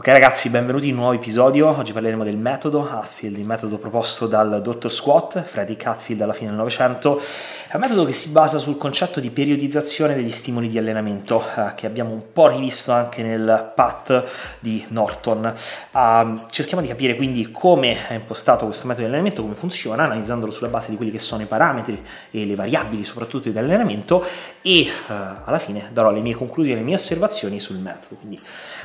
Ok 0.00 0.08
ragazzi, 0.08 0.48
benvenuti 0.48 0.86
in 0.88 0.94
un 0.94 1.00
nuovo 1.00 1.14
episodio. 1.14 1.76
Oggi 1.76 1.92
parleremo 1.92 2.24
del 2.24 2.38
metodo 2.38 2.88
Hatfield, 2.88 3.36
il 3.36 3.44
metodo 3.44 3.76
proposto 3.76 4.26
dal 4.26 4.62
Dr. 4.62 4.90
Squat, 4.90 5.42
Frederick 5.42 5.84
Hatfield 5.84 6.22
alla 6.22 6.32
fine 6.32 6.48
del 6.48 6.56
Novecento. 6.56 7.20
È 7.68 7.74
un 7.74 7.82
metodo 7.82 8.06
che 8.06 8.12
si 8.12 8.30
basa 8.30 8.56
sul 8.56 8.78
concetto 8.78 9.20
di 9.20 9.28
periodizzazione 9.28 10.14
degli 10.14 10.30
stimoli 10.30 10.70
di 10.70 10.78
allenamento, 10.78 11.44
eh, 11.54 11.74
che 11.74 11.84
abbiamo 11.84 12.14
un 12.14 12.32
po' 12.32 12.48
rivisto 12.48 12.92
anche 12.92 13.22
nel 13.22 13.72
PAT 13.74 14.24
di 14.58 14.82
Norton. 14.88 15.54
Uh, 15.92 16.46
cerchiamo 16.48 16.82
di 16.82 16.88
capire 16.88 17.14
quindi 17.14 17.50
come 17.50 18.08
è 18.08 18.14
impostato 18.14 18.64
questo 18.64 18.86
metodo 18.86 19.06
di 19.06 19.12
allenamento, 19.12 19.42
come 19.42 19.54
funziona, 19.54 20.04
analizzandolo 20.04 20.50
sulla 20.50 20.70
base 20.70 20.88
di 20.88 20.96
quelli 20.96 21.12
che 21.12 21.18
sono 21.18 21.42
i 21.42 21.46
parametri 21.46 22.02
e 22.30 22.46
le 22.46 22.54
variabili 22.54 23.04
soprattutto 23.04 23.50
di 23.50 23.58
allenamento 23.58 24.24
e 24.62 24.88
uh, 25.08 25.12
alla 25.44 25.58
fine 25.58 25.90
darò 25.92 26.10
le 26.10 26.20
mie 26.20 26.34
conclusioni, 26.34 26.78
le 26.80 26.86
mie 26.86 26.94
osservazioni 26.94 27.60
sul 27.60 27.76
metodo. 27.76 28.16
Quindi 28.16 28.40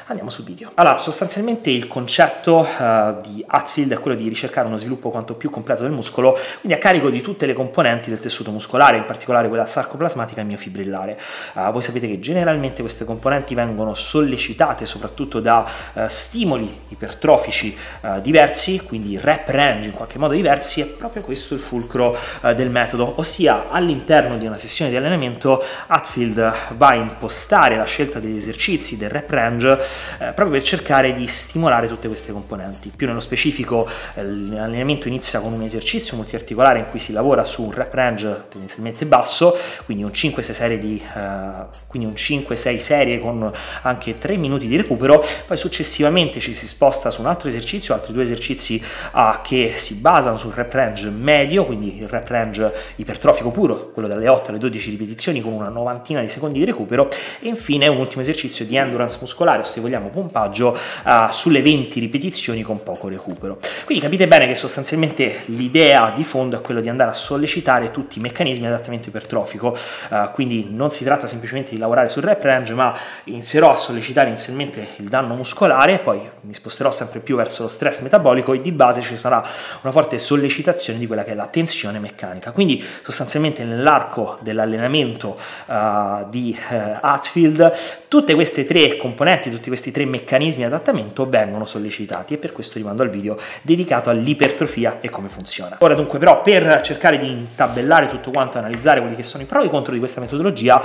andiamo 0.08 0.30
sul 0.30 0.44
video. 0.44 0.72
Allora, 0.74 0.98
sostanzialmente 1.06 1.70
il 1.70 1.88
concetto 1.88 2.68
uh, 2.68 3.22
di 3.22 3.44
Hatfield 3.46 3.94
è 3.94 4.00
quello 4.00 4.18
di 4.18 4.28
ricercare 4.28 4.68
uno 4.68 4.78
sviluppo 4.78 5.12
quanto 5.12 5.36
più 5.36 5.52
completo 5.52 5.84
del 5.84 5.92
muscolo, 5.92 6.36
quindi 6.62 6.74
a 6.74 6.82
carico 6.82 7.12
di 7.12 7.22
tutte 7.22 7.46
le 7.46 7.54
componenti 7.54 8.10
del 8.10 8.20
tessuto 8.20 8.50
muscolare, 8.50 8.98
in 8.98 9.06
particolare 9.06 9.48
quella 9.48 9.68
sarcoplasmatica 9.68 10.42
e 10.42 10.44
miofibrillare. 10.46 11.20
Uh, 11.54 11.72
voi 11.72 11.84
sapete 11.84 12.08
che 12.08 12.20
generalmente 12.20 12.82
queste 12.82 13.06
componenti 13.06 13.54
vengono 13.54 13.94
sollecitate 13.94 14.88
soprattutto 14.88 15.40
da 15.40 15.70
uh, 15.94 16.02
stimoli 16.08 16.82
ipertrofici 16.90 17.78
diversi, 18.22 18.80
quindi 18.80 19.20
rep 19.20 19.50
range 19.50 19.90
in 19.90 19.94
qualche 19.94 20.18
modo 20.18 20.34
diversi, 20.34 20.82
e 20.82 20.86
proprio 20.86 21.22
questo 21.22 21.54
è 21.54 21.58
il 21.58 21.64
fulcro 21.64 22.18
del 22.56 22.70
metodo, 22.70 23.14
ossia 23.18 23.70
all'interno 23.70 24.38
di 24.38 24.46
una 24.46 24.58
sessione 24.58 24.90
di 24.90 24.98
allenamento 24.98 25.64
Hatfield 25.88 26.54
va 26.78 26.88
a 26.88 26.96
impostare 26.96 27.76
la 27.76 27.84
scelta 27.84 28.20
degli 28.20 28.38
esercizi 28.38 28.98
del 28.98 29.10
rep 29.10 29.30
range 29.30 29.78
proprio 30.18 30.50
per 30.50 30.64
cercare 30.64 30.95
cercare 30.96 31.14
di 31.14 31.28
stimolare 31.28 31.88
tutte 31.88 32.08
queste 32.08 32.32
componenti. 32.32 32.92
Più 32.96 33.08
nello 33.08 33.20
specifico 33.20 33.88
eh, 34.14 34.24
l'allenamento 34.24 35.08
inizia 35.08 35.40
con 35.40 35.52
un 35.52 35.62
esercizio 35.62 36.16
multiarticolare 36.16 36.80
in 36.80 36.90
cui 36.90 37.00
si 37.00 37.12
lavora 37.12 37.44
su 37.44 37.64
un 37.64 37.72
rep 37.72 37.94
range 37.94 38.46
tendenzialmente 38.50 39.06
basso, 39.06 39.58
quindi 39.86 40.04
un 40.04 40.12
5-6 40.12 40.52
serie, 40.52 40.78
di, 40.78 41.02
uh, 41.14 41.20
un 41.20 42.14
5-6 42.14 42.78
serie 42.78 43.20
con 43.20 43.52
anche 43.82 44.18
3 44.18 44.38
minuti 44.38 44.68
di 44.68 44.78
recupero, 44.78 45.24
poi 45.48 45.58
successivamente 45.58 46.40
ci 46.40 46.54
si 46.54 46.68
sposta 46.68 47.12
su 47.12 47.22
un 47.22 47.28
altro 47.28 47.48
esercizio, 47.50 47.94
altri 47.94 48.14
due 48.14 48.24
esercizi 48.24 48.82
uh, 49.14 49.42
che 49.42 49.74
si 49.76 49.96
basano 49.96 50.38
sul 50.38 50.54
rep 50.54 50.74
range 50.74 51.10
medio, 51.10 51.66
quindi 51.66 52.00
il 52.00 52.08
rep 52.08 52.28
range 52.28 52.72
ipertrofico 52.96 53.52
puro, 53.52 53.92
quello 53.92 54.08
dalle 54.08 54.28
8 54.28 54.50
alle 54.50 54.60
12 54.60 54.90
ripetizioni 54.92 55.42
con 55.42 55.54
una 55.54 55.70
novantina 55.70 56.22
di 56.22 56.28
secondi 56.28 56.60
di 56.60 56.66
recupero 56.66 57.10
e 57.40 57.48
infine 57.48 57.88
un 57.88 57.98
ultimo 57.98 58.22
esercizio 58.22 58.66
di 58.66 58.76
endurance 58.76 59.18
muscolare 59.20 59.62
o 59.62 59.66
se 59.66 59.82
vogliamo 59.82 60.10
pompaggio 60.10 60.78
uh, 61.04 61.32
sulle 61.32 61.62
20 61.62 62.00
ripetizioni 62.00 62.62
con 62.62 62.84
poco 62.84 63.08
recupero. 63.08 63.60
Quindi 63.86 64.04
capite 64.04 64.28
bene 64.28 64.48
che 64.48 64.56
sostanzialmente 64.56 65.44
l'idea 65.46 66.12
di 66.16 66.24
fondo 66.24 66.58
è 66.58 66.62
quello 66.62 66.82
di 66.82 66.90
andare 66.90 67.12
a 67.12 67.14
sollecitare 67.14 67.92
tutti 67.92 68.20
i 68.20 68.22
meccanismi 68.22 68.62
di 68.62 68.68
adattamento 68.68 69.10
ipertrofico, 69.10 69.78
uh, 70.10 70.32
quindi 70.32 70.68
non 70.70 70.92
si 70.92 71.04
tratta 71.04 71.28
semplicemente 71.28 71.72
di 71.72 71.78
lavorare 71.78 72.10
sul 72.10 72.24
rep 72.24 72.44
range, 72.44 72.74
ma 72.74 72.96
inizierò 73.26 73.72
a 73.72 73.78
sollecitare 73.78 74.30
inizialmente 74.30 74.88
il 74.98 75.08
danno 75.08 75.36
muscolare, 75.36 76.00
poi 76.00 76.20
mi 76.42 76.54
sposterò 76.54 76.92
sempre 76.92 77.20
più 77.20 77.36
verso 77.36 77.64
lo 77.64 77.70
stress 77.70 78.02
metabolico 78.02 78.54
e 78.54 78.62
di 78.62 78.72
base 78.72 79.02
ci 79.02 79.18
sarà 79.18 79.46
una 79.82 79.92
forte 79.92 80.18
sollecitazione 80.18 81.00
di 81.00 81.08
quella 81.08 81.24
che 81.24 81.32
è 81.32 81.36
la 81.36 81.48
tensione 81.48 82.00
meccanica. 82.00 82.52
Quindi 82.52 82.84
sostanzialmente 83.04 83.64
nell'arco 83.64 84.38
dell'allenamento 84.42 85.38
uh, 85.68 86.30
di 86.30 86.58
Hatfield 87.02 87.74
tutte 88.08 88.34
queste 88.34 88.66
tre 88.66 88.98
componenti, 88.98 89.50
tutti 89.50 89.68
questi 89.68 89.92
tre 89.92 90.06
meccanismi 90.06 90.58
di 90.58 90.64
adattamento 90.76 91.28
vengono 91.28 91.66
sollecitati 91.66 92.34
e 92.36 92.38
per 92.38 92.52
questo 92.52 92.78
rimando 92.78 93.02
al 93.02 93.10
video 93.10 93.38
dedicato 93.62 94.10
all'ipertrofia 94.10 95.00
e 95.02 95.10
come 95.10 95.30
funziona. 95.30 95.78
Ora 95.80 95.94
dunque 95.94 96.20
però 96.20 96.42
per 96.42 96.82
cercare 96.82 97.18
di 97.18 97.30
intabellare 97.30 98.08
tutto 98.08 98.32
quanto, 98.32 98.58
analizzare 98.58 99.00
quelli 99.00 99.16
che 99.16 99.24
sono 99.24 99.44
i 99.44 99.46
pro 99.46 99.62
e 99.62 99.66
i 99.66 99.70
contro 99.70 99.94
di 99.94 100.00
questa 100.00 100.22
metodologia, 100.22 100.84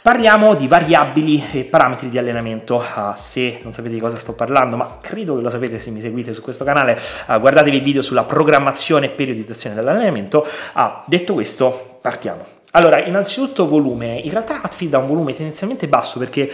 parliamo 0.00 0.54
di 0.54 0.66
variabili 0.66 1.44
e 1.52 1.64
parametri 1.64 2.08
di 2.08 2.18
allenamento. 2.18 2.76
Uh, 2.76 3.12
se 3.14 3.60
non 3.62 3.72
sapete 3.72 3.94
di 3.94 4.00
cosa 4.00 4.16
sto 4.16 4.32
parlando, 4.32 4.76
ma 4.76 4.98
credo 5.00 5.36
che 5.36 5.42
lo 5.42 5.50
sapete 5.50 5.78
se 5.78 5.90
mi 5.90 6.00
seguite 6.00 6.32
su 6.32 6.42
questo 6.42 6.64
canale, 6.64 6.98
uh, 7.28 7.38
guardatevi 7.38 7.76
il 7.76 7.82
video 7.82 8.02
sulla 8.02 8.24
programmazione 8.24 9.06
e 9.06 9.08
periodizzazione 9.10 9.74
dell'allenamento. 9.74 10.46
Uh, 10.74 10.80
detto 11.06 11.34
questo, 11.34 11.98
partiamo. 12.00 12.60
Allora, 12.72 13.04
innanzitutto 13.04 13.68
volume. 13.68 14.18
In 14.18 14.30
realtà 14.30 14.62
Hatfield 14.62 14.94
ha 14.94 14.98
un 14.98 15.06
volume 15.06 15.34
tendenzialmente 15.34 15.88
basso 15.88 16.18
perché 16.18 16.50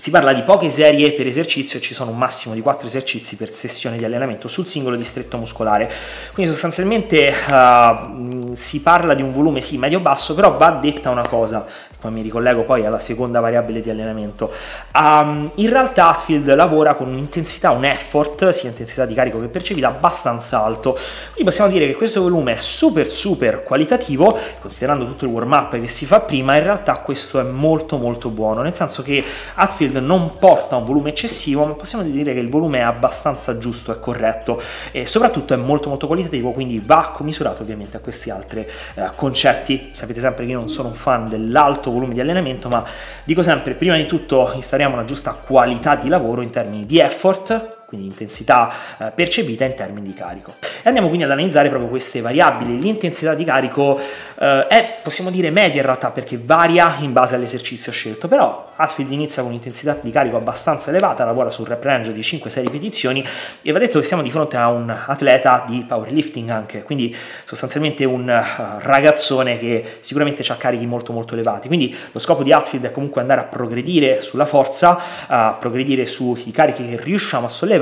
si 0.00 0.10
parla 0.10 0.32
di 0.32 0.40
poche 0.40 0.70
serie 0.70 1.12
per 1.12 1.26
esercizio 1.26 1.78
ci 1.78 1.92
sono 1.92 2.10
un 2.10 2.16
massimo 2.16 2.54
di 2.54 2.62
4 2.62 2.86
esercizi 2.86 3.36
per 3.36 3.52
sessione 3.52 3.98
di 3.98 4.04
allenamento 4.06 4.48
sul 4.48 4.66
singolo 4.66 4.96
distretto 4.96 5.36
muscolare. 5.36 5.92
Quindi 6.32 6.50
sostanzialmente 6.50 7.30
uh, 7.30 8.54
si 8.54 8.80
parla 8.80 9.12
di 9.12 9.20
un 9.20 9.30
volume 9.30 9.60
sì 9.60 9.76
medio-basso, 9.76 10.34
però 10.34 10.56
va 10.56 10.70
detta 10.80 11.10
una 11.10 11.28
cosa, 11.28 11.66
poi 12.00 12.10
mi 12.10 12.22
ricollego 12.22 12.64
poi 12.64 12.86
alla 12.86 12.98
seconda 12.98 13.40
variabile 13.40 13.80
di 13.80 13.90
allenamento. 13.90 14.50
Um, 14.94 15.50
in 15.56 15.68
realtà 15.68 16.08
Hatfield 16.08 16.52
lavora 16.54 16.94
con 16.94 17.08
un'intensità, 17.08 17.70
un 17.70 17.84
effort, 17.84 18.48
sia 18.50 18.70
intensità 18.70 19.04
di 19.04 19.14
carico 19.14 19.38
che 19.38 19.48
percepita, 19.48 19.88
abbastanza 19.88 20.64
alto. 20.64 20.92
Quindi 20.92 21.44
possiamo 21.44 21.70
dire 21.70 21.86
che 21.86 21.94
questo 21.94 22.22
volume 22.22 22.52
è 22.52 22.56
super 22.56 23.06
super 23.06 23.62
qualitativo, 23.62 24.36
considerando 24.60 25.04
tutto 25.04 25.26
il 25.26 25.30
warm 25.30 25.52
up 25.52 25.78
che 25.78 25.88
si 25.88 26.06
fa 26.06 26.20
prima, 26.20 26.56
in 26.56 26.62
realtà 26.62 26.96
questo 26.96 27.38
è 27.38 27.42
molto 27.42 27.98
molto 27.98 28.30
buono, 28.30 28.62
nel 28.62 28.74
senso 28.74 29.02
che 29.02 29.22
Hatfield 29.54 29.96
non 29.96 30.36
porta 30.38 30.76
un 30.76 30.84
volume 30.84 31.10
eccessivo, 31.10 31.66
ma 31.66 31.72
possiamo 31.74 32.04
dire 32.04 32.32
che 32.32 32.40
il 32.40 32.48
volume 32.48 32.78
è 32.78 32.82
abbastanza 32.82 33.58
giusto 33.58 33.92
e 33.92 34.00
corretto 34.00 34.60
e 34.90 35.06
soprattutto 35.06 35.54
è 35.54 35.56
molto 35.56 35.88
molto 35.88 36.06
qualitativo, 36.06 36.52
quindi 36.52 36.82
va 36.84 37.10
commisurato 37.12 37.62
ovviamente 37.62 37.96
a 37.96 38.00
questi 38.00 38.30
altri 38.30 38.60
eh, 38.94 39.10
concetti. 39.14 39.90
Sapete 39.92 40.20
sempre 40.20 40.44
che 40.44 40.52
io 40.52 40.58
non 40.58 40.68
sono 40.68 40.88
un 40.88 40.94
fan 40.94 41.28
dell'alto 41.28 41.89
alto 41.90 41.92
volume 41.92 42.14
di 42.14 42.20
allenamento, 42.20 42.68
ma 42.68 42.84
dico 43.24 43.42
sempre, 43.42 43.74
prima 43.74 43.96
di 43.96 44.06
tutto 44.06 44.52
installiamo 44.54 44.94
una 44.94 45.04
giusta 45.04 45.32
qualità 45.32 45.96
di 45.96 46.08
lavoro 46.08 46.40
in 46.40 46.50
termini 46.50 46.86
di 46.86 46.98
effort, 47.00 47.78
quindi 47.90 48.06
intensità 48.06 48.72
eh, 48.98 49.10
percepita 49.12 49.64
in 49.64 49.74
termini 49.74 50.06
di 50.06 50.14
carico. 50.14 50.54
E 50.60 50.82
andiamo 50.84 51.08
quindi 51.08 51.24
ad 51.24 51.32
analizzare 51.32 51.68
proprio 51.68 51.90
queste 51.90 52.20
variabili. 52.20 52.78
L'intensità 52.78 53.34
di 53.34 53.42
carico 53.42 53.98
eh, 54.38 54.66
è, 54.68 55.00
possiamo 55.02 55.28
dire, 55.28 55.50
media 55.50 55.80
in 55.80 55.86
realtà 55.86 56.12
perché 56.12 56.40
varia 56.40 56.94
in 57.00 57.12
base 57.12 57.34
all'esercizio 57.34 57.90
scelto, 57.90 58.28
però 58.28 58.70
Hatfield 58.76 59.10
inizia 59.10 59.42
con 59.42 59.50
un'intensità 59.50 59.98
di 60.00 60.10
carico 60.10 60.36
abbastanza 60.36 60.90
elevata, 60.90 61.24
lavora 61.24 61.50
sul 61.50 61.66
rep 61.66 61.84
range 61.84 62.12
di 62.12 62.20
5-6 62.20 62.62
ripetizioni 62.62 63.24
e 63.60 63.72
va 63.72 63.78
detto 63.78 63.98
che 63.98 64.06
siamo 64.06 64.22
di 64.22 64.30
fronte 64.30 64.56
a 64.56 64.70
un 64.70 64.88
atleta 64.88 65.64
di 65.66 65.84
powerlifting 65.86 66.48
anche, 66.48 66.82
quindi 66.82 67.14
sostanzialmente 67.44 68.04
un 68.06 68.22
uh, 68.22 68.78
ragazzone 68.78 69.58
che 69.58 69.98
sicuramente 70.00 70.42
ha 70.50 70.56
carichi 70.56 70.86
molto 70.86 71.12
molto 71.12 71.34
elevati. 71.34 71.68
Quindi 71.68 71.94
lo 72.12 72.20
scopo 72.20 72.42
di 72.42 72.52
Hatfield 72.52 72.86
è 72.86 72.92
comunque 72.92 73.20
andare 73.20 73.40
a 73.42 73.44
progredire 73.44 74.22
sulla 74.22 74.46
forza, 74.46 74.98
a 75.26 75.56
progredire 75.60 76.06
sui 76.06 76.50
carichi 76.50 76.86
che 76.86 76.98
riusciamo 76.98 77.44
a 77.46 77.50
sollevare, 77.50 77.78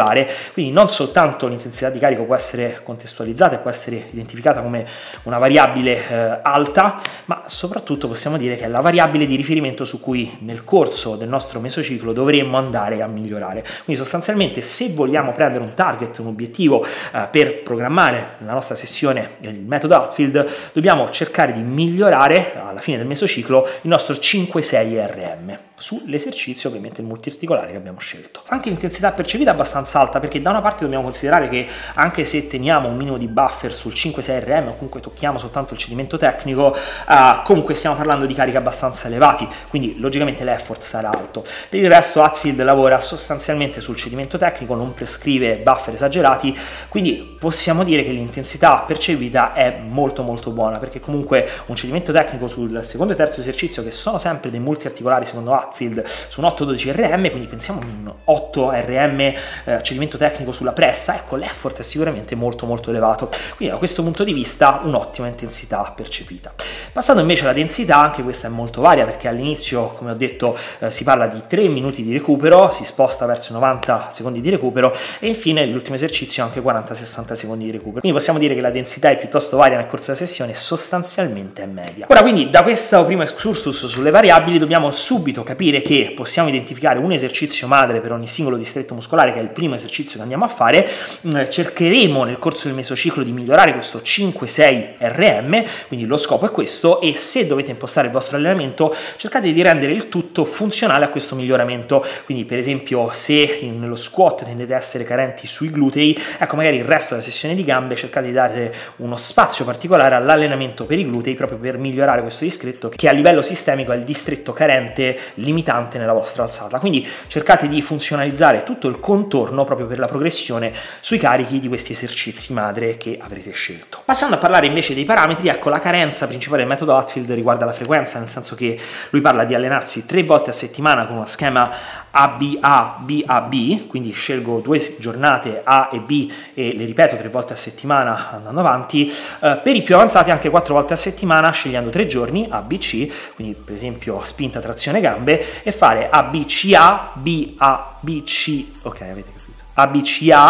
quindi 0.52 0.72
non 0.72 0.88
soltanto 0.88 1.46
l'intensità 1.48 1.90
di 1.90 1.98
carico 1.98 2.24
può 2.24 2.34
essere 2.34 2.80
contestualizzata 2.82 3.56
e 3.56 3.58
può 3.58 3.70
essere 3.70 4.06
identificata 4.10 4.62
come 4.62 4.86
una 5.24 5.38
variabile 5.38 5.94
uh, 6.08 6.38
alta, 6.42 7.00
ma 7.26 7.44
soprattutto 7.46 8.08
possiamo 8.08 8.36
dire 8.36 8.56
che 8.56 8.64
è 8.64 8.68
la 8.68 8.80
variabile 8.80 9.26
di 9.26 9.36
riferimento 9.36 9.84
su 9.84 10.00
cui 10.00 10.38
nel 10.40 10.64
corso 10.64 11.16
del 11.16 11.28
nostro 11.28 11.60
mesociclo 11.60 12.12
dovremmo 12.12 12.56
andare 12.56 13.02
a 13.02 13.06
migliorare. 13.06 13.62
Quindi 13.84 13.96
sostanzialmente 13.96 14.62
se 14.62 14.92
vogliamo 14.92 15.32
prendere 15.32 15.64
un 15.64 15.74
target, 15.74 16.18
un 16.18 16.28
obiettivo 16.28 16.84
eh, 16.84 17.28
per 17.30 17.62
programmare 17.62 18.36
la 18.44 18.52
nostra 18.52 18.74
sessione, 18.74 19.36
il 19.40 19.60
metodo 19.60 19.94
Hatfield, 19.96 20.46
dobbiamo 20.72 21.10
cercare 21.10 21.52
di 21.52 21.62
migliorare 21.62 22.52
alla 22.54 22.80
fine 22.80 22.96
del 22.96 23.06
mesociclo 23.06 23.66
il 23.82 23.88
nostro 23.88 24.14
5-6 24.14 25.06
RM 25.06 25.58
sull'esercizio 25.78 26.68
ovviamente 26.68 27.02
multiarticolare 27.02 27.70
che 27.70 27.76
abbiamo 27.76 28.00
scelto. 28.00 28.42
Anche 28.48 28.68
l'intensità 28.68 29.12
percepita 29.12 29.50
è 29.50 29.54
abbastanza 29.54 29.87
alta 29.94 30.20
perché 30.20 30.40
da 30.42 30.50
una 30.50 30.60
parte 30.60 30.82
dobbiamo 30.82 31.04
considerare 31.04 31.48
che 31.48 31.66
anche 31.94 32.24
se 32.24 32.46
teniamo 32.46 32.88
un 32.88 32.96
minimo 32.96 33.16
di 33.16 33.28
buffer 33.28 33.72
sul 33.72 33.92
5-6 33.92 34.44
RM 34.44 34.68
o 34.68 34.74
comunque 34.74 35.00
tocchiamo 35.00 35.38
soltanto 35.38 35.74
il 35.74 35.78
cedimento 35.78 36.16
tecnico, 36.16 36.76
uh, 37.08 37.42
comunque 37.44 37.74
stiamo 37.74 37.96
parlando 37.96 38.26
di 38.26 38.34
cariche 38.34 38.56
abbastanza 38.56 39.08
elevati, 39.08 39.48
quindi 39.68 39.98
logicamente 39.98 40.44
l'effort 40.44 40.82
sarà 40.82 41.10
alto. 41.10 41.44
Per 41.68 41.80
il 41.80 41.88
resto 41.88 42.22
Hatfield 42.22 42.62
lavora 42.62 43.00
sostanzialmente 43.00 43.80
sul 43.80 43.96
cedimento 43.96 44.38
tecnico, 44.38 44.74
non 44.74 44.94
prescrive 44.94 45.56
buffer 45.56 45.94
esagerati, 45.94 46.56
quindi 46.88 47.36
possiamo 47.38 47.84
dire 47.84 48.04
che 48.04 48.10
l'intensità 48.10 48.84
percepita 48.86 49.52
è 49.52 49.80
molto 49.82 50.22
molto 50.22 50.50
buona 50.50 50.78
perché 50.78 51.00
comunque 51.00 51.48
un 51.66 51.76
cedimento 51.76 52.12
tecnico 52.12 52.48
sul 52.48 52.80
secondo 52.84 53.12
e 53.12 53.16
terzo 53.16 53.40
esercizio 53.40 53.82
che 53.82 53.90
sono 53.90 54.18
sempre 54.18 54.50
dei 54.50 54.60
multiarticolari 54.60 55.24
secondo 55.24 55.52
Hatfield 55.52 56.04
su 56.28 56.40
un 56.40 56.46
8-12 56.48 56.92
RM, 56.92 57.30
quindi 57.30 57.46
pensiamo 57.46 57.80
a 57.80 57.84
un 57.84 58.12
8 58.24 58.70
RM 58.70 59.20
eh, 59.20 59.77
eh, 59.78 59.82
cedimento 59.82 60.16
tecnico 60.18 60.52
sulla 60.52 60.72
pressa, 60.72 61.16
ecco 61.16 61.36
l'effort 61.36 61.78
è 61.78 61.82
sicuramente 61.82 62.34
molto 62.34 62.66
molto 62.66 62.90
elevato. 62.90 63.30
Quindi 63.56 63.72
da 63.72 63.78
questo 63.78 64.02
punto 64.02 64.24
di 64.24 64.32
vista 64.32 64.80
un'ottima 64.84 65.26
intensità 65.26 65.92
percepita. 65.94 66.52
Passando 66.92 67.20
invece 67.20 67.44
alla 67.44 67.52
densità, 67.52 67.98
anche 67.98 68.22
questa 68.22 68.48
è 68.48 68.50
molto 68.50 68.80
varia 68.80 69.04
perché 69.04 69.28
all'inizio, 69.28 69.94
come 69.94 70.10
ho 70.10 70.14
detto, 70.14 70.56
eh, 70.80 70.90
si 70.90 71.04
parla 71.04 71.26
di 71.26 71.42
3 71.46 71.68
minuti 71.68 72.02
di 72.02 72.12
recupero, 72.12 72.70
si 72.72 72.84
sposta 72.84 73.26
verso 73.26 73.52
90 73.52 74.08
secondi 74.12 74.40
di 74.40 74.50
recupero 74.50 74.94
e 75.18 75.28
infine 75.28 75.64
l'ultimo 75.66 75.94
esercizio 75.94 76.42
anche 76.42 76.60
40-60 76.60 77.32
secondi 77.34 77.64
di 77.64 77.70
recupero. 77.70 78.00
Quindi 78.00 78.18
possiamo 78.18 78.38
dire 78.38 78.54
che 78.54 78.60
la 78.60 78.70
densità 78.70 79.10
è 79.10 79.18
piuttosto 79.18 79.56
varia 79.56 79.76
nel 79.76 79.86
corso 79.86 80.06
della 80.12 80.18
sessione, 80.18 80.54
sostanzialmente 80.54 81.62
è 81.62 81.66
media. 81.66 82.06
Ora 82.08 82.22
quindi 82.22 82.50
da 82.50 82.62
questo 82.62 83.04
primo 83.04 83.22
excursus 83.22 83.86
sulle 83.86 84.10
variabili 84.10 84.58
dobbiamo 84.58 84.90
subito 84.90 85.42
capire 85.42 85.82
che 85.82 86.12
possiamo 86.14 86.48
identificare 86.48 86.98
un 86.98 87.12
esercizio 87.12 87.66
madre 87.66 88.00
per 88.00 88.12
ogni 88.12 88.26
singolo 88.26 88.56
distretto 88.56 88.94
muscolare 88.94 89.32
che 89.32 89.38
è 89.38 89.42
il 89.42 89.50
primo 89.50 89.67
esercizio 89.74 90.16
che 90.16 90.22
andiamo 90.22 90.44
a 90.44 90.48
fare, 90.48 90.88
mm, 91.26 91.48
cercheremo 91.48 92.24
nel 92.24 92.38
corso 92.38 92.66
del 92.66 92.76
mesociclo 92.76 93.22
di 93.22 93.32
migliorare 93.32 93.72
questo 93.72 94.00
5-6 94.00 94.94
RM, 94.98 95.64
quindi 95.88 96.06
lo 96.06 96.16
scopo 96.16 96.46
è 96.46 96.50
questo 96.50 97.00
e 97.00 97.16
se 97.16 97.46
dovete 97.46 97.70
impostare 97.70 98.06
il 98.06 98.12
vostro 98.12 98.36
allenamento 98.36 98.94
cercate 99.16 99.52
di 99.52 99.62
rendere 99.62 99.92
il 99.92 100.08
tutto 100.08 100.44
funzionale 100.44 101.04
a 101.04 101.08
questo 101.08 101.34
miglioramento, 101.34 102.04
quindi 102.24 102.44
per 102.44 102.58
esempio 102.58 103.10
se 103.12 103.58
nello 103.62 103.96
squat 103.96 104.44
tendete 104.44 104.74
a 104.74 104.76
essere 104.76 105.04
carenti 105.04 105.46
sui 105.46 105.70
glutei, 105.70 106.18
ecco 106.38 106.56
magari 106.56 106.76
il 106.76 106.84
resto 106.84 107.14
della 107.14 107.24
sessione 107.24 107.54
di 107.54 107.64
gambe 107.64 107.96
cercate 107.96 108.26
di 108.26 108.32
dare 108.32 108.74
uno 108.96 109.16
spazio 109.16 109.64
particolare 109.64 110.14
all'allenamento 110.14 110.84
per 110.84 110.98
i 110.98 111.04
glutei 111.04 111.34
proprio 111.34 111.58
per 111.58 111.78
migliorare 111.78 112.22
questo 112.22 112.44
distretto 112.44 112.88
che 112.88 113.08
a 113.08 113.12
livello 113.12 113.42
sistemico 113.42 113.92
è 113.92 113.96
il 113.96 114.04
distretto 114.04 114.52
carente 114.52 115.18
limitante 115.34 115.98
nella 115.98 116.12
vostra 116.12 116.42
alzata, 116.42 116.78
quindi 116.78 117.06
cercate 117.26 117.68
di 117.68 117.80
funzionalizzare 117.82 118.64
tutto 118.64 118.88
il 118.88 119.00
contorno 119.00 119.47
proprio 119.64 119.86
per 119.86 119.98
la 119.98 120.06
progressione 120.06 120.72
sui 121.00 121.18
carichi 121.18 121.58
di 121.60 121.68
questi 121.68 121.92
esercizi 121.92 122.52
madre 122.52 122.96
che 122.96 123.18
avrete 123.20 123.50
scelto. 123.52 124.02
Passando 124.04 124.36
a 124.36 124.38
parlare 124.38 124.66
invece 124.66 124.94
dei 124.94 125.04
parametri, 125.04 125.48
ecco 125.48 125.68
la 125.68 125.78
carenza 125.78 126.26
principale 126.26 126.62
del 126.62 126.70
metodo 126.70 126.96
Hatfield 126.96 127.30
riguarda 127.32 127.64
la 127.64 127.72
frequenza, 127.72 128.18
nel 128.18 128.28
senso 128.28 128.54
che 128.54 128.78
lui 129.10 129.20
parla 129.20 129.44
di 129.44 129.54
allenarsi 129.54 130.06
tre 130.06 130.22
volte 130.22 130.50
a 130.50 130.52
settimana 130.52 131.06
con 131.06 131.16
uno 131.16 131.26
schema 131.26 131.70
ABA, 132.10 132.96
BAB, 132.98 133.86
quindi 133.86 134.12
scelgo 134.12 134.60
due 134.60 134.96
giornate 134.98 135.60
A 135.62 135.90
e 135.92 136.00
B 136.00 136.30
e 136.54 136.74
le 136.76 136.84
ripeto 136.84 137.16
tre 137.16 137.28
volte 137.28 137.52
a 137.52 137.56
settimana 137.56 138.30
andando 138.32 138.60
avanti, 138.60 139.08
eh, 139.08 139.60
per 139.62 139.76
i 139.76 139.82
più 139.82 139.94
avanzati 139.94 140.30
anche 140.30 140.50
quattro 140.50 140.74
volte 140.74 140.94
a 140.94 140.96
settimana 140.96 141.50
scegliendo 141.50 141.90
tre 141.90 142.06
giorni 142.06 142.46
ABC, 142.48 143.34
quindi 143.34 143.54
per 143.54 143.74
esempio 143.74 144.20
spinta, 144.24 144.60
trazione, 144.60 145.00
gambe 145.00 145.62
e 145.62 145.70
fare 145.70 146.08
ABCA, 146.10 147.12
BABC, 147.14 148.64
ok 148.82 149.00
avete 149.02 149.22
capito, 149.22 149.37
ABCA, 149.78 150.44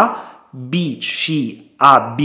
BCAB, 0.55 2.21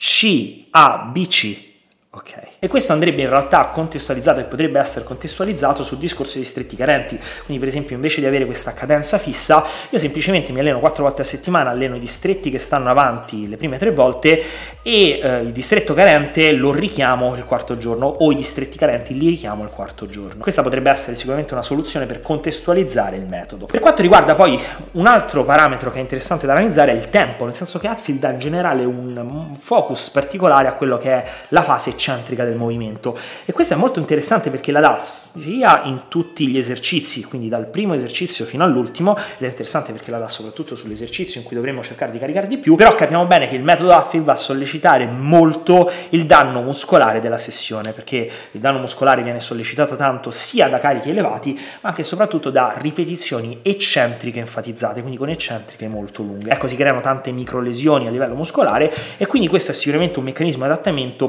CABC, 0.00 1.69
ok. 2.12 2.40
E 2.58 2.68
questo 2.68 2.92
andrebbe 2.92 3.22
in 3.22 3.28
realtà 3.28 3.66
contestualizzato 3.66 4.40
e 4.40 4.44
potrebbe 4.44 4.78
essere 4.78 5.04
contestualizzato 5.04 5.82
sul 5.82 5.98
discorso 5.98 6.34
dei 6.34 6.42
distretti 6.42 6.76
carenti. 6.76 7.18
Quindi, 7.44 7.58
per 7.58 7.68
esempio, 7.68 7.94
invece 7.94 8.20
di 8.20 8.26
avere 8.26 8.46
questa 8.46 8.74
cadenza 8.74 9.18
fissa, 9.18 9.64
io 9.88 9.98
semplicemente 9.98 10.52
mi 10.52 10.60
alleno 10.60 10.80
quattro 10.80 11.04
volte 11.04 11.22
a 11.22 11.24
settimana, 11.24 11.70
alleno 11.70 11.96
i 11.96 12.00
distretti 12.00 12.50
che 12.50 12.58
stanno 12.58 12.90
avanti 12.90 13.48
le 13.48 13.56
prime 13.56 13.78
tre 13.78 13.92
volte 13.92 14.42
e 14.82 15.20
eh, 15.22 15.40
il 15.42 15.52
distretto 15.52 15.94
carente 15.94 16.52
lo 16.52 16.72
richiamo 16.72 17.36
il 17.36 17.44
quarto 17.44 17.76
giorno 17.76 18.06
o 18.06 18.32
i 18.32 18.34
distretti 18.34 18.78
carenti 18.78 19.16
li 19.16 19.28
richiamo 19.28 19.62
il 19.62 19.70
quarto 19.70 20.06
giorno. 20.06 20.42
Questa 20.42 20.62
potrebbe 20.62 20.90
essere 20.90 21.16
sicuramente 21.16 21.52
una 21.52 21.62
soluzione 21.62 22.06
per 22.06 22.20
contestualizzare 22.20 23.16
il 23.16 23.26
metodo. 23.26 23.66
Per 23.66 23.80
quanto 23.80 24.02
riguarda 24.02 24.34
poi 24.34 24.60
un 24.92 25.06
altro 25.06 25.44
parametro 25.44 25.90
che 25.90 25.98
è 25.98 26.00
interessante 26.00 26.46
da 26.46 26.52
analizzare 26.52 26.92
è 26.92 26.94
il 26.94 27.08
tempo, 27.10 27.44
nel 27.44 27.54
senso 27.54 27.78
che 27.78 27.88
Hatfield 27.88 28.20
dà 28.20 28.30
in 28.30 28.38
generale 28.38 28.84
un 28.84 29.56
focus 29.58 30.10
particolare 30.10 30.68
a 30.68 30.72
quello 30.72 30.98
che 30.98 31.10
è 31.10 31.26
la 31.48 31.62
fase 31.62 31.96
eccentrica 32.00 32.44
del 32.44 32.56
movimento 32.56 33.16
e 33.44 33.52
questo 33.52 33.74
è 33.74 33.76
molto 33.76 33.98
interessante 33.98 34.48
perché 34.48 34.72
la 34.72 34.80
dà 34.80 34.98
sia 35.00 35.82
in 35.84 36.02
tutti 36.08 36.48
gli 36.48 36.56
esercizi, 36.56 37.22
quindi 37.24 37.48
dal 37.48 37.66
primo 37.66 37.92
esercizio 37.92 38.46
fino 38.46 38.64
all'ultimo, 38.64 39.16
ed 39.16 39.42
è 39.42 39.46
interessante 39.46 39.92
perché 39.92 40.10
la 40.10 40.18
dà 40.18 40.28
soprattutto 40.28 40.74
sull'esercizio 40.74 41.40
in 41.40 41.46
cui 41.46 41.56
dovremmo 41.56 41.82
cercare 41.82 42.10
di 42.10 42.18
caricare 42.18 42.46
di 42.46 42.56
più, 42.56 42.74
però 42.74 42.94
capiamo 42.94 43.26
bene 43.26 43.48
che 43.48 43.56
il 43.56 43.62
metodo 43.62 43.92
Hatfield 43.92 44.24
va 44.24 44.32
a 44.32 44.36
sollecitare 44.36 45.06
molto 45.06 45.90
il 46.10 46.24
danno 46.24 46.62
muscolare 46.62 47.20
della 47.20 47.36
sessione, 47.36 47.92
perché 47.92 48.30
il 48.50 48.60
danno 48.60 48.78
muscolare 48.78 49.22
viene 49.22 49.40
sollecitato 49.40 49.96
tanto 49.96 50.30
sia 50.30 50.68
da 50.68 50.78
carichi 50.78 51.10
elevati, 51.10 51.58
ma 51.82 51.90
anche 51.90 52.00
e 52.00 52.04
soprattutto 52.04 52.50
da 52.50 52.74
ripetizioni 52.78 53.58
eccentriche 53.62 54.38
enfatizzate, 54.38 55.00
quindi 55.00 55.18
con 55.18 55.28
eccentriche 55.28 55.86
molto 55.88 56.22
lunghe. 56.22 56.50
Ecco, 56.50 56.66
si 56.66 56.76
creano 56.76 57.00
tante 57.00 57.30
micro 57.32 57.60
lesioni 57.60 58.06
a 58.06 58.10
livello 58.10 58.34
muscolare 58.34 58.92
e 59.16 59.26
quindi 59.26 59.48
questo 59.48 59.72
è 59.72 59.74
sicuramente 59.74 60.18
un 60.18 60.24
meccanismo 60.24 60.64
di 60.64 60.70
adattamento 60.70 61.28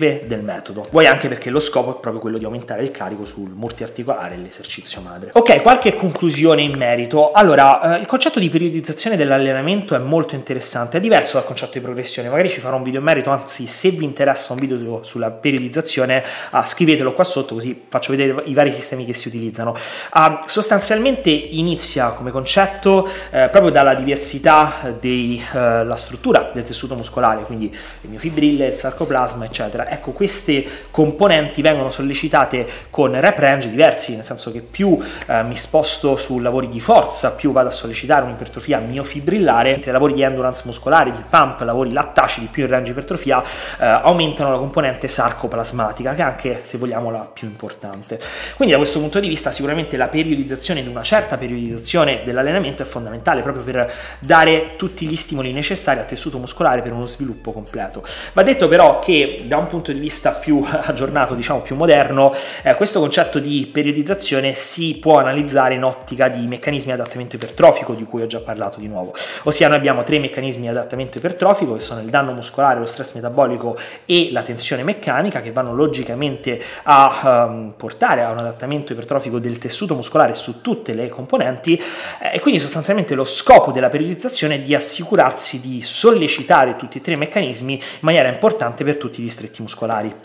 principe 0.00 0.24
del 0.26 0.42
metodo. 0.42 0.86
Vuoi 0.90 1.06
anche 1.06 1.28
perché 1.28 1.50
lo 1.50 1.60
scopo 1.60 1.96
è 1.96 2.00
proprio 2.00 2.20
quello 2.20 2.38
di 2.38 2.44
aumentare 2.44 2.82
il 2.82 2.90
carico 2.90 3.26
sul 3.26 3.50
multiarticolare 3.50 4.34
e 4.34 4.38
l'esercizio 4.38 5.02
madre. 5.02 5.30
Ok, 5.34 5.60
qualche 5.60 5.94
conclusione 5.94 6.62
in 6.62 6.76
merito. 6.76 7.30
Allora, 7.32 7.96
eh, 7.96 8.00
il 8.00 8.06
concetto 8.06 8.40
di 8.40 8.48
periodizzazione 8.48 9.16
dell'allenamento 9.16 9.94
è 9.94 9.98
molto 9.98 10.34
interessante, 10.34 10.96
è 10.96 11.00
diverso 11.00 11.36
dal 11.36 11.44
concetto 11.44 11.72
di 11.74 11.80
progressione, 11.80 12.28
magari 12.28 12.48
ci 12.48 12.60
farò 12.60 12.76
un 12.76 12.82
video 12.82 13.00
in 13.00 13.06
merito, 13.06 13.30
anzi 13.30 13.66
se 13.66 13.90
vi 13.90 14.04
interessa 14.04 14.54
un 14.54 14.58
video 14.58 15.02
sulla 15.02 15.30
periodizzazione 15.30 16.24
ah, 16.50 16.64
scrivetelo 16.64 17.12
qua 17.12 17.24
sotto 17.24 17.54
così 17.54 17.84
faccio 17.88 18.12
vedere 18.14 18.42
i 18.46 18.54
vari 18.54 18.72
sistemi 18.72 19.04
che 19.04 19.12
si 19.12 19.28
utilizzano. 19.28 19.74
Ah, 20.10 20.40
sostanzialmente 20.46 21.30
inizia 21.30 22.10
come 22.10 22.30
concetto 22.30 23.06
eh, 23.30 23.48
proprio 23.50 23.70
dalla 23.70 23.94
diversità 23.94 24.96
della 24.98 25.94
eh, 25.94 25.98
struttura 25.98 26.50
del 26.52 26.64
tessuto 26.64 26.94
muscolare, 26.94 27.42
quindi 27.42 27.70
le 28.00 28.08
miofibrille, 28.08 28.68
il 28.68 28.74
sarcoplasma, 28.74 29.44
eccetera. 29.44 29.89
Ecco, 29.90 30.12
queste 30.12 30.64
componenti 30.90 31.62
vengono 31.62 31.90
sollecitate 31.90 32.66
con 32.90 33.18
rep 33.18 33.38
range 33.38 33.68
diversi, 33.68 34.14
nel 34.14 34.24
senso 34.24 34.52
che 34.52 34.60
più 34.60 34.98
eh, 35.26 35.42
mi 35.42 35.56
sposto 35.56 36.16
su 36.16 36.38
lavori 36.38 36.68
di 36.68 36.80
forza, 36.80 37.32
più 37.32 37.50
vado 37.52 37.68
a 37.68 37.72
sollecitare 37.72 38.24
un'ipertrofia 38.24 38.78
miofibrillare, 38.78 39.72
mentre 39.72 39.92
lavori 39.92 40.12
di 40.12 40.22
endurance 40.22 40.62
muscolare, 40.64 41.10
di 41.10 41.22
pump, 41.28 41.60
lavori 41.60 41.92
lattacidi, 41.92 42.46
più 42.46 42.64
in 42.64 42.70
range 42.70 42.92
ipertrofia, 42.92 43.42
eh, 43.42 43.84
aumentano 43.84 44.52
la 44.52 44.58
componente 44.58 45.08
sarcoplasmatica, 45.08 46.14
che 46.14 46.20
è 46.20 46.24
anche, 46.24 46.62
se 46.64 46.78
vogliamo, 46.78 47.10
la 47.10 47.28
più 47.32 47.48
importante. 47.48 48.20
Quindi 48.54 48.72
da 48.72 48.78
questo 48.78 49.00
punto 49.00 49.18
di 49.18 49.28
vista 49.28 49.50
sicuramente 49.50 49.96
la 49.96 50.08
periodizzazione 50.08 50.82
di 50.82 50.88
una 50.88 51.02
certa 51.02 51.36
periodizzazione 51.36 52.22
dell'allenamento 52.24 52.82
è 52.82 52.86
fondamentale 52.86 53.42
proprio 53.42 53.64
per 53.64 53.92
dare 54.20 54.76
tutti 54.76 55.06
gli 55.06 55.16
stimoli 55.16 55.52
necessari 55.52 55.98
al 55.98 56.06
tessuto 56.06 56.38
muscolare 56.38 56.82
per 56.82 56.92
uno 56.92 57.06
sviluppo 57.06 57.52
completo. 57.52 58.04
Va 58.32 58.42
detto 58.42 58.68
però 58.68 58.98
che 58.98 59.44
da 59.46 59.56
un 59.56 59.66
punto 59.66 59.79
di 59.92 59.98
vista 59.98 60.32
più 60.32 60.62
aggiornato, 60.68 61.34
diciamo 61.34 61.60
più 61.60 61.74
moderno, 61.74 62.32
eh, 62.62 62.74
questo 62.74 63.00
concetto 63.00 63.38
di 63.38 63.68
periodizzazione 63.72 64.52
si 64.52 64.98
può 64.98 65.18
analizzare 65.18 65.74
in 65.74 65.82
ottica 65.82 66.28
di 66.28 66.46
meccanismi 66.46 66.92
di 66.92 67.00
adattamento 67.00 67.36
ipertrofico 67.36 67.94
di 67.94 68.04
cui 68.04 68.22
ho 68.22 68.26
già 68.26 68.40
parlato 68.40 68.78
di 68.78 68.88
nuovo. 68.88 69.14
Ossia 69.44 69.68
noi 69.68 69.78
abbiamo 69.78 70.02
tre 70.02 70.18
meccanismi 70.18 70.62
di 70.62 70.68
adattamento 70.68 71.18
ipertrofico 71.18 71.74
che 71.74 71.80
sono 71.80 72.00
il 72.00 72.08
danno 72.08 72.32
muscolare, 72.32 72.78
lo 72.78 72.86
stress 72.86 73.14
metabolico 73.14 73.76
e 74.04 74.28
la 74.32 74.42
tensione 74.42 74.82
meccanica 74.82 75.40
che 75.40 75.52
vanno 75.52 75.74
logicamente 75.74 76.60
a 76.84 77.46
um, 77.48 77.72
portare 77.76 78.22
a 78.22 78.30
un 78.30 78.38
adattamento 78.38 78.92
ipertrofico 78.92 79.38
del 79.38 79.58
tessuto 79.58 79.94
muscolare 79.94 80.34
su 80.34 80.60
tutte 80.60 80.94
le 80.94 81.08
componenti 81.08 81.80
eh, 82.20 82.34
e 82.34 82.40
quindi 82.40 82.60
sostanzialmente 82.60 83.14
lo 83.14 83.24
scopo 83.24 83.72
della 83.72 83.88
periodizzazione 83.88 84.56
è 84.56 84.60
di 84.60 84.74
assicurarsi 84.74 85.60
di 85.60 85.82
sollecitare 85.82 86.76
tutti 86.76 86.98
e 86.98 87.00
tre 87.00 87.14
i 87.14 87.16
meccanismi 87.16 87.74
in 87.74 87.80
maniera 88.00 88.28
importante 88.28 88.84
per 88.84 88.96
tutti 88.96 89.20
i 89.20 89.22
distretti 89.22 89.62
muscolari. 89.62 89.69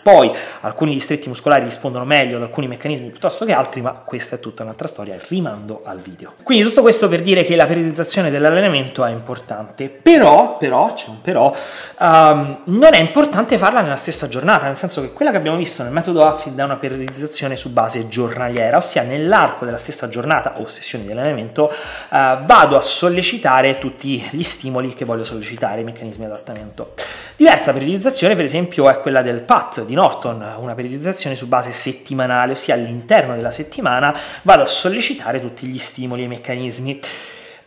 Poi 0.01 0.31
alcuni 0.61 0.93
distretti 0.93 1.27
muscolari 1.27 1.65
rispondono 1.65 2.05
meglio 2.05 2.37
ad 2.37 2.43
alcuni 2.43 2.67
meccanismi 2.67 3.09
piuttosto 3.09 3.45
che 3.45 3.53
altri, 3.53 3.81
ma 3.81 3.91
questa 3.91 4.35
è 4.35 4.39
tutta 4.39 4.63
un'altra 4.63 4.87
storia, 4.87 5.17
rimando 5.27 5.81
al 5.83 5.99
video. 5.99 6.33
Quindi 6.43 6.63
tutto 6.63 6.81
questo 6.81 7.07
per 7.07 7.21
dire 7.21 7.43
che 7.43 7.55
la 7.55 7.65
periodizzazione 7.65 8.31
dell'allenamento 8.31 9.03
è 9.05 9.11
importante, 9.11 9.89
però, 9.89 10.57
però, 10.57 10.93
c'è 10.93 11.09
un 11.09 11.21
però, 11.21 11.53
um, 11.99 12.59
non 12.65 12.93
è 12.93 12.99
importante 12.99 13.57
farla 13.57 13.81
nella 13.81 13.95
stessa 13.95 14.27
giornata, 14.27 14.67
nel 14.67 14.77
senso 14.77 15.01
che 15.01 15.11
quella 15.11 15.31
che 15.31 15.37
abbiamo 15.37 15.57
visto 15.57 15.83
nel 15.83 15.91
metodo 15.91 16.23
Affid 16.25 16.57
è 16.57 16.63
una 16.63 16.77
periodizzazione 16.77 17.55
su 17.55 17.71
base 17.71 18.07
giornaliera, 18.07 18.77
ossia 18.77 19.03
nell'arco 19.03 19.65
della 19.65 19.77
stessa 19.77 20.09
giornata 20.09 20.55
o 20.57 20.67
sessione 20.67 21.05
di 21.05 21.11
allenamento 21.11 21.71
uh, 21.71 22.43
vado 22.45 22.75
a 22.75 22.81
sollecitare 22.81 23.77
tutti 23.77 24.25
gli 24.31 24.43
stimoli 24.43 24.93
che 24.93 25.05
voglio 25.05 25.23
sollecitare, 25.23 25.81
i 25.81 25.83
meccanismi 25.83 26.25
di 26.25 26.31
adattamento. 26.31 26.93
Diversa 27.35 27.73
periodizzazione 27.73 28.35
per 28.35 28.45
esempio 28.45 28.89
è 28.89 28.99
quella 28.99 29.21
del 29.21 29.34
PAT 29.41 29.85
di 29.85 29.93
Norton, 29.93 30.55
una 30.59 30.75
periodizzazione 30.75 31.35
su 31.35 31.47
base 31.47 31.71
settimanale, 31.71 32.53
ossia 32.53 32.73
all'interno 32.73 33.35
della 33.35 33.51
settimana 33.51 34.17
vado 34.43 34.61
a 34.61 34.65
sollecitare 34.65 35.39
tutti 35.39 35.65
gli 35.67 35.79
stimoli 35.79 36.21
e 36.21 36.25
i 36.25 36.29
meccanismi. 36.29 36.99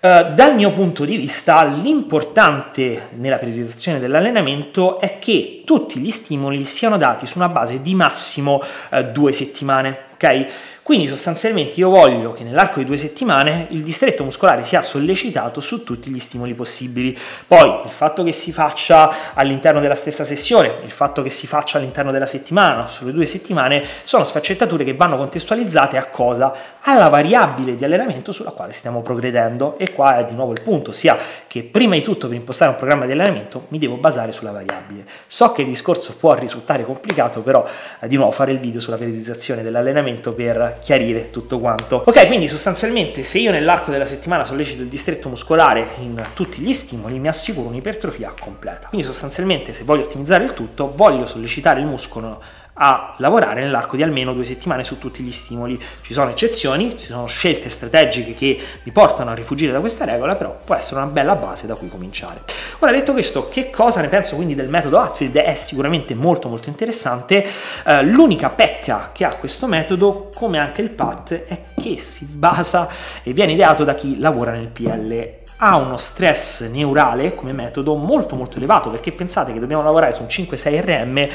Uh, 0.01 0.33
dal 0.33 0.55
mio 0.55 0.71
punto 0.73 1.05
di 1.05 1.17
vista, 1.17 1.65
l'importante 1.65 3.09
nella 3.17 3.39
periodizzazione 3.39 3.99
dell'allenamento 3.99 5.01
è 5.01 5.19
che 5.19 5.58
tutti 5.69 6.01
gli 6.01 6.11
stimoli 6.11 6.65
siano 6.65 6.97
dati 6.97 7.27
su 7.27 7.37
una 7.37 7.51
base 7.51 7.83
di 7.83 7.95
massimo 7.95 8.63
eh, 8.89 9.05
due 9.05 9.33
settimane. 9.33 10.07
Ok? 10.15 10.47
Quindi 10.89 11.07
sostanzialmente 11.07 11.79
io 11.79 11.91
voglio 11.91 12.33
che 12.33 12.45
nell'arco 12.45 12.79
di 12.79 12.87
due 12.87 12.97
settimane 12.97 13.67
il 13.73 13.83
distretto 13.83 14.25
muscolare 14.25 14.65
sia 14.65 14.81
sollecitato 14.81 15.61
su 15.61 15.85
tutti 15.85 16.09
gli 16.11 16.19
stimoli 16.19 16.55
possibili. 16.55 17.15
Poi 17.47 17.83
il 17.85 17.91
fatto 17.91 18.23
che 18.23 18.33
si 18.33 18.53
faccia 18.53 19.35
all'interno 19.35 19.81
della 19.81 19.95
stessa 19.95 20.25
sessione, 20.25 20.73
il 20.87 20.91
fatto 20.91 21.21
che 21.21 21.29
si 21.29 21.47
faccia 21.47 21.77
all'interno 21.77 22.11
della 22.11 22.25
settimana, 22.25 22.89
sulle 22.89 23.13
due 23.13 23.27
settimane, 23.27 23.85
sono 24.05 24.25
sfaccettature 24.25 24.83
che 24.83 24.95
vanno 24.95 25.19
contestualizzate 25.19 25.99
a 25.99 26.07
cosa? 26.07 26.55
Alla 26.85 27.09
variabile 27.09 27.75
di 27.75 27.85
allenamento 27.85 28.33
sulla 28.33 28.53
quale 28.53 28.73
stiamo 28.73 29.03
progredendo. 29.03 29.77
E 29.77 29.93
qua 29.93 30.17
è 30.17 30.25
di 30.25 30.33
nuovo 30.33 30.53
il 30.53 30.63
punto, 30.63 30.93
sia 30.93 31.19
che 31.47 31.65
prima 31.65 31.97
di 31.97 32.03
tutto 32.03 32.29
per 32.29 32.37
impostare 32.37 32.71
un 32.71 32.79
programma 32.79 33.05
di 33.05 33.13
allenamento 33.13 33.67
mi 33.69 33.77
devo 33.77 33.97
basare 33.97 34.33
sulla 34.33 34.53
variabile. 34.53 35.05
So 35.27 35.53
che 35.59 35.63
il 35.63 35.69
discorso 35.71 36.15
può 36.17 36.35
risultare 36.35 36.85
complicato, 36.85 37.41
però 37.41 37.67
eh, 37.99 38.07
di 38.07 38.15
nuovo 38.15 38.31
fare 38.31 38.53
il 38.53 38.61
video 38.61 38.81
sulla 38.81 38.97
periodizzazione 38.97 39.65
dell'allenamento 39.65 40.33
per 40.33 40.79
chiarire 40.81 41.31
tutto 41.31 41.59
quanto. 41.59 42.05
Ok, 42.07 42.29
quindi 42.29 42.47
sostanzialmente 42.47 43.25
se 43.25 43.39
io 43.39 43.51
nell'arco 43.51 43.91
della 43.91 44.05
settimana 44.05 44.45
sollecito 44.45 44.83
il 44.83 44.89
distretto 44.89 45.29
muscolare 45.29 45.89
in 45.99 46.23
tutti 46.35 46.61
gli 46.61 46.73
stimoli, 46.73 47.19
mi 47.19 47.27
assicuro 47.27 47.67
un'ipertrofia 47.69 48.35
completa. 48.39 48.87
Quindi 48.87 49.05
sostanzialmente 49.05 49.73
se 49.73 49.83
voglio 49.83 50.05
ottimizzare 50.05 50.45
il 50.45 50.55
tutto, 50.55 50.93
voglio 50.95 51.27
sollecitare 51.27 51.81
il 51.81 51.87
muscolo 51.87 52.41
a 52.79 53.15
lavorare 53.19 53.61
nell'arco 53.61 53.97
di 53.97 54.03
almeno 54.03 54.33
due 54.33 54.45
settimane 54.45 54.85
su 54.85 54.99
tutti 54.99 55.23
gli 55.23 55.33
stimoli. 55.33 55.81
Ci 56.03 56.13
sono 56.13 56.31
eccezioni, 56.31 56.97
ci 56.97 57.07
sono 57.07 57.27
scelte 57.27 57.69
strategiche 57.69 58.35
che 58.35 58.61
mi 58.83 58.93
portano 58.93 59.31
a 59.31 59.35
rifugire 59.35 59.73
da 59.73 59.81
questa 59.81 60.05
regola, 60.05 60.37
però 60.37 60.57
può 60.65 60.75
essere 60.75 61.01
una 61.01 61.11
bella 61.11 61.35
base 61.35 61.67
da 61.67 61.75
cui 61.75 61.89
cominciare. 61.89 62.43
Ora 62.79 62.93
detto 62.93 63.13
questo, 63.13 63.49
che 63.49 63.71
cosa 63.71 64.01
ne 64.01 64.09
penso 64.09 64.37
quindi 64.37 64.55
del 64.55 64.69
metodo 64.69 64.99
Hatfield? 64.99 65.37
È 65.37 65.55
sicuramente 65.57 66.15
molto 66.15 66.49
molto 66.49 66.69
interessante. 66.69 67.45
Uh, 67.85 68.03
l'unica 68.03 68.51
pecca 68.51 69.11
che 69.13 69.25
ha 69.25 69.35
questo 69.35 69.67
metodo, 69.67 70.31
come 70.35 70.59
anche 70.59 70.81
il 70.81 70.91
PAT, 70.91 71.45
è 71.45 71.61
che 71.81 71.99
si 71.99 72.27
basa 72.27 72.89
e 73.23 73.33
viene 73.33 73.53
ideato 73.53 73.85
da 73.85 73.95
chi 73.95 74.19
lavora 74.19 74.53
nel 74.53 74.69
PL 74.69 75.37
ha 75.61 75.77
uno 75.77 75.97
stress 75.97 76.69
neurale 76.69 77.35
come 77.35 77.53
metodo 77.53 77.97
molto 77.97 78.37
molto 78.37 78.59
elevato 78.59 78.91
perché 78.91 79.11
pensate 79.11 79.53
che 79.53 79.59
dobbiamo 79.59 79.83
lavorare 79.83 80.13
su 80.13 80.23
un 80.23 80.29
5-6 80.29 80.81
RM 80.81 81.29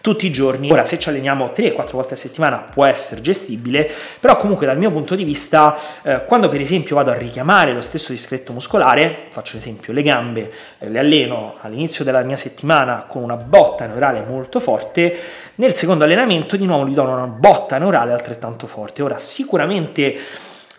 tutti 0.00 0.26
i 0.26 0.32
giorni. 0.32 0.70
Ora, 0.70 0.84
se 0.84 0.98
ci 0.98 1.08
alleniamo 1.08 1.52
3-4 1.54 1.90
volte 1.92 2.14
a 2.14 2.16
settimana 2.16 2.58
può 2.58 2.84
essere 2.84 3.20
gestibile, 3.20 3.90
però 4.18 4.36
comunque 4.36 4.66
dal 4.66 4.78
mio 4.78 4.90
punto 4.90 5.14
di 5.14 5.24
vista, 5.24 5.76
eh, 6.02 6.24
quando 6.24 6.48
per 6.48 6.60
esempio 6.60 6.96
vado 6.96 7.10
a 7.10 7.14
richiamare 7.14 7.72
lo 7.72 7.80
stesso 7.80 8.12
distretto 8.12 8.52
muscolare, 8.52 9.26
faccio 9.30 9.56
esempio 9.56 9.92
le 9.92 10.02
gambe, 10.02 10.52
eh, 10.78 10.88
le 10.88 10.98
alleno 10.98 11.56
all'inizio 11.60 12.04
della 12.04 12.22
mia 12.22 12.36
settimana 12.36 13.04
con 13.06 13.22
una 13.22 13.36
botta 13.36 13.86
neurale 13.86 14.24
molto 14.26 14.60
forte, 14.60 15.16
nel 15.56 15.74
secondo 15.74 16.04
allenamento 16.04 16.56
di 16.56 16.64
nuovo 16.64 16.86
gli 16.86 16.94
do 16.94 17.02
una 17.02 17.26
botta 17.26 17.78
neurale 17.78 18.12
altrettanto 18.12 18.66
forte. 18.66 19.02
Ora, 19.02 19.18
sicuramente 19.18 20.18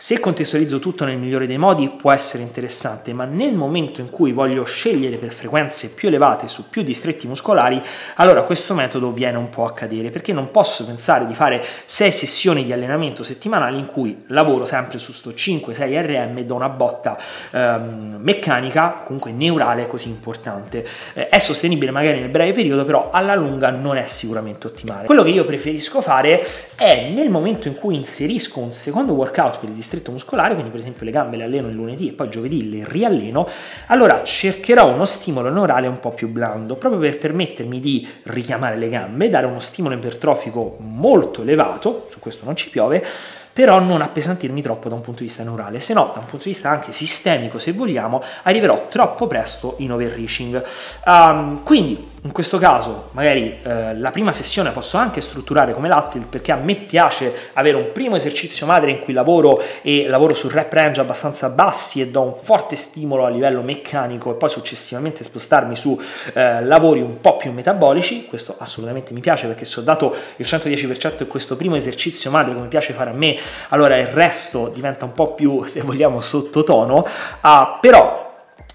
se 0.01 0.19
contestualizzo 0.19 0.79
tutto 0.79 1.05
nel 1.05 1.19
migliore 1.19 1.45
dei 1.45 1.59
modi 1.59 1.87
può 1.87 2.11
essere 2.11 2.41
interessante, 2.41 3.13
ma 3.13 3.25
nel 3.25 3.53
momento 3.53 4.01
in 4.01 4.09
cui 4.09 4.31
voglio 4.31 4.63
scegliere 4.63 5.17
per 5.17 5.29
frequenze 5.29 5.89
più 5.89 6.07
elevate 6.07 6.47
su 6.47 6.69
più 6.69 6.81
distretti 6.81 7.27
muscolari, 7.27 7.79
allora 8.15 8.41
questo 8.41 8.73
metodo 8.73 9.11
viene 9.11 9.37
un 9.37 9.49
po' 9.49 9.63
a 9.63 9.73
cadere, 9.73 10.09
perché 10.09 10.33
non 10.33 10.49
posso 10.49 10.87
pensare 10.87 11.27
di 11.27 11.35
fare 11.35 11.63
6 11.85 12.11
sessioni 12.11 12.65
di 12.65 12.73
allenamento 12.73 13.21
settimanali 13.21 13.77
in 13.77 13.85
cui 13.85 14.23
lavoro 14.29 14.65
sempre 14.65 14.97
su 14.97 15.11
sto 15.11 15.29
5-6 15.29 16.05
RM 16.07 16.37
e 16.39 16.45
do 16.45 16.55
una 16.55 16.69
botta 16.69 17.15
ehm, 17.51 18.17
meccanica, 18.21 19.03
comunque 19.05 19.31
neurale 19.31 19.85
così 19.85 20.09
importante. 20.09 20.83
Eh, 21.13 21.29
è 21.29 21.37
sostenibile 21.37 21.91
magari 21.91 22.21
nel 22.21 22.29
breve 22.29 22.53
periodo, 22.53 22.85
però 22.85 23.11
alla 23.13 23.35
lunga 23.35 23.69
non 23.69 23.97
è 23.97 24.07
sicuramente 24.07 24.65
ottimale. 24.65 25.05
Quello 25.05 25.21
che 25.21 25.29
io 25.29 25.45
preferisco 25.45 26.01
fare 26.01 26.43
è 26.81 27.11
nel 27.11 27.29
momento 27.29 27.67
in 27.67 27.75
cui 27.75 27.95
inserisco 27.95 28.59
un 28.59 28.71
secondo 28.71 29.13
workout 29.13 29.59
per 29.59 29.69
il 29.69 29.75
distretto 29.75 30.09
muscolare, 30.09 30.55
quindi 30.55 30.71
per 30.71 30.79
esempio 30.79 31.05
le 31.05 31.11
gambe 31.11 31.37
le 31.37 31.43
alleno 31.43 31.67
il 31.67 31.75
lunedì 31.75 32.09
e 32.09 32.13
poi 32.13 32.27
giovedì 32.27 32.71
le 32.71 32.83
rialleno, 32.87 33.47
allora 33.85 34.23
cercherò 34.23 34.91
uno 34.91 35.05
stimolo 35.05 35.51
neurale 35.51 35.85
un 35.85 35.99
po' 35.99 36.09
più 36.09 36.27
blando, 36.29 36.77
proprio 36.77 36.99
per 36.99 37.19
permettermi 37.19 37.79
di 37.79 38.07
richiamare 38.23 38.77
le 38.77 38.89
gambe, 38.89 39.29
dare 39.29 39.45
uno 39.45 39.59
stimolo 39.59 39.93
ipertrofico 39.93 40.77
molto 40.79 41.43
elevato, 41.43 42.07
su 42.09 42.17
questo 42.17 42.45
non 42.45 42.55
ci 42.55 42.71
piove, 42.71 43.05
però 43.53 43.79
non 43.79 44.01
appesantirmi 44.01 44.63
troppo 44.63 44.89
da 44.89 44.95
un 44.95 45.01
punto 45.01 45.19
di 45.19 45.27
vista 45.27 45.43
neurale, 45.43 45.79
se 45.79 45.93
no 45.93 46.09
da 46.13 46.19
un 46.19 46.25
punto 46.25 46.45
di 46.45 46.51
vista 46.51 46.69
anche 46.69 46.91
sistemico, 46.93 47.59
se 47.59 47.73
vogliamo, 47.73 48.23
arriverò 48.43 48.87
troppo 48.89 49.27
presto 49.27 49.75
in 49.79 49.91
overreaching. 49.91 50.63
Um, 51.05 51.61
quindi 51.63 52.10
in 52.23 52.31
questo 52.31 52.59
caso 52.59 53.09
magari 53.13 53.57
eh, 53.63 53.95
la 53.97 54.11
prima 54.11 54.31
sessione 54.31 54.69
posso 54.69 54.97
anche 54.97 55.21
strutturare 55.21 55.73
come 55.73 55.87
l'outfield 55.87 56.27
perché 56.27 56.51
a 56.51 56.55
me 56.55 56.75
piace 56.75 57.33
avere 57.53 57.77
un 57.77 57.91
primo 57.91 58.15
esercizio 58.15 58.67
madre 58.67 58.91
in 58.91 58.99
cui 58.99 59.11
lavoro 59.11 59.59
e 59.81 60.07
lavoro 60.07 60.35
su 60.35 60.47
rep 60.47 60.71
range 60.71 61.01
abbastanza 61.01 61.49
bassi 61.49 61.99
e 61.99 62.09
do 62.09 62.21
un 62.21 62.35
forte 62.35 62.75
stimolo 62.75 63.25
a 63.25 63.29
livello 63.29 63.63
meccanico 63.63 64.31
e 64.31 64.35
poi 64.35 64.49
successivamente 64.49 65.23
spostarmi 65.23 65.75
su 65.75 65.99
eh, 66.33 66.63
lavori 66.63 67.01
un 67.01 67.19
po' 67.19 67.37
più 67.37 67.51
metabolici, 67.51 68.27
questo 68.27 68.55
assolutamente 68.55 69.13
mi 69.13 69.19
piace 69.19 69.47
perché 69.47 69.65
se 69.65 69.79
ho 69.79 69.83
dato 69.83 70.15
il 70.35 70.45
110% 70.45 71.21
in 71.21 71.27
questo 71.27 71.57
primo 71.57 71.75
esercizio 71.75 72.29
madre 72.29 72.53
come 72.53 72.67
piace 72.67 72.93
fare 72.93 73.09
a 73.09 73.13
me, 73.13 73.35
allora 73.69 73.97
il 73.97 74.07
resto 74.07 74.67
diventa 74.67 75.05
un 75.05 75.13
po' 75.13 75.33
più 75.33 75.65
se 75.65 75.81
vogliamo 75.81 76.19
sottotono, 76.19 76.99
uh, 77.41 77.49
però 77.79 78.29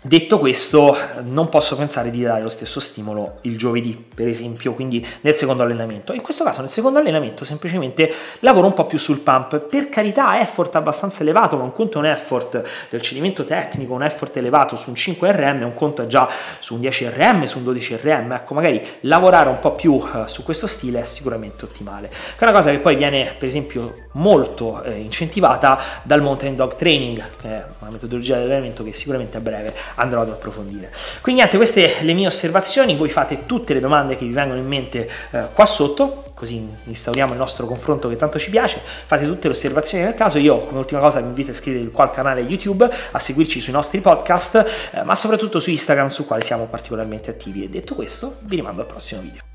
Detto 0.06 0.38
questo, 0.38 0.96
non 1.24 1.48
posso 1.48 1.74
pensare 1.74 2.12
di 2.12 2.22
dare 2.22 2.40
lo 2.40 2.48
stesso 2.48 2.78
stimolo 2.78 3.38
il 3.40 3.58
giovedì, 3.58 3.96
per 4.14 4.28
esempio, 4.28 4.72
quindi 4.72 5.04
nel 5.22 5.34
secondo 5.34 5.64
allenamento. 5.64 6.12
In 6.12 6.22
questo 6.22 6.44
caso, 6.44 6.60
nel 6.60 6.70
secondo 6.70 7.00
allenamento, 7.00 7.42
semplicemente 7.42 8.14
lavoro 8.38 8.68
un 8.68 8.72
po' 8.72 8.86
più 8.86 8.98
sul 8.98 9.18
pump. 9.18 9.58
Per 9.58 9.88
carità, 9.88 10.40
effort 10.40 10.76
abbastanza 10.76 11.22
elevato, 11.22 11.56
ma 11.56 11.64
un 11.64 11.72
conto 11.72 11.96
è 11.96 12.02
un 12.02 12.06
effort 12.06 12.62
del 12.88 13.02
cedimento 13.02 13.44
tecnico, 13.44 13.94
un 13.94 14.04
effort 14.04 14.36
elevato 14.36 14.76
su 14.76 14.90
un 14.90 14.94
5 14.94 15.32
RM, 15.32 15.62
un 15.64 15.74
conto 15.74 16.02
è 16.02 16.06
già 16.06 16.28
su 16.60 16.74
un 16.74 16.80
10 16.82 17.08
RM, 17.08 17.44
su 17.46 17.58
un 17.58 17.64
12 17.64 17.96
RM. 17.96 18.30
Ecco, 18.30 18.54
magari 18.54 18.80
lavorare 19.00 19.48
un 19.48 19.58
po' 19.58 19.72
più 19.72 19.94
uh, 19.94 20.28
su 20.28 20.44
questo 20.44 20.68
stile 20.68 21.00
è 21.00 21.04
sicuramente 21.04 21.64
ottimale. 21.64 22.10
Che 22.10 22.38
è 22.38 22.44
una 22.44 22.52
cosa 22.52 22.70
che 22.70 22.78
poi 22.78 22.94
viene, 22.94 23.34
per 23.36 23.48
esempio, 23.48 23.92
molto 24.12 24.84
eh, 24.84 24.92
incentivata 24.92 25.80
dal 26.04 26.22
mountain 26.22 26.54
dog 26.54 26.76
training, 26.76 27.24
che 27.40 27.48
è 27.48 27.64
una 27.80 27.90
metodologia 27.90 28.36
di 28.36 28.44
allenamento 28.44 28.84
che 28.84 28.92
sicuramente 28.92 29.36
a 29.38 29.40
breve 29.40 29.74
andrò 29.96 30.22
ad 30.22 30.30
approfondire. 30.30 30.90
Quindi 31.20 31.40
niente, 31.40 31.56
queste 31.56 31.96
le 32.00 32.12
mie 32.14 32.26
osservazioni, 32.26 32.96
voi 32.96 33.10
fate 33.10 33.46
tutte 33.46 33.74
le 33.74 33.80
domande 33.80 34.16
che 34.16 34.24
vi 34.24 34.32
vengono 34.32 34.58
in 34.58 34.66
mente 34.66 35.08
eh, 35.30 35.48
qua 35.52 35.66
sotto, 35.66 36.24
così 36.34 36.66
instauriamo 36.84 37.32
il 37.32 37.38
nostro 37.38 37.66
confronto 37.66 38.08
che 38.08 38.16
tanto 38.16 38.38
ci 38.38 38.50
piace, 38.50 38.80
fate 38.82 39.24
tutte 39.26 39.48
le 39.48 39.54
osservazioni 39.54 40.04
del 40.04 40.14
caso, 40.14 40.38
io 40.38 40.64
come 40.64 40.78
ultima 40.78 41.00
cosa 41.00 41.20
vi 41.20 41.26
invito 41.26 41.50
a 41.50 41.52
iscrivervi 41.52 41.90
qua 41.90 42.04
al 42.04 42.12
canale 42.12 42.40
YouTube, 42.40 42.88
a 43.10 43.18
seguirci 43.18 43.60
sui 43.60 43.72
nostri 43.72 44.00
podcast, 44.00 44.90
eh, 44.92 45.02
ma 45.04 45.14
soprattutto 45.14 45.60
su 45.60 45.70
Instagram 45.70 46.08
sul 46.08 46.26
quale 46.26 46.42
siamo 46.42 46.66
particolarmente 46.66 47.30
attivi 47.30 47.64
e 47.64 47.68
detto 47.68 47.94
questo 47.94 48.36
vi 48.40 48.56
rimando 48.56 48.82
al 48.82 48.86
prossimo 48.86 49.20
video. 49.20 49.42